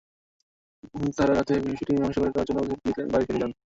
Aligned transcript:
তাঁরা 1.17 1.33
রাতে 1.33 1.53
বিষয়টি 1.65 1.91
মীমাংসা 1.93 2.19
করে 2.21 2.31
দেওয়ার 2.33 2.47
প্রতিশ্রুতি 2.49 2.85
দিলে 2.85 2.95
তিনি 2.97 3.11
বাড়ি 3.13 3.25
ফিরে 3.27 3.41
যান। 3.41 3.51